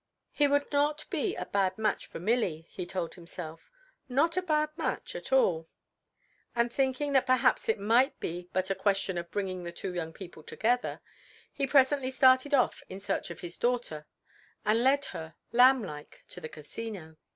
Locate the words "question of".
8.73-9.29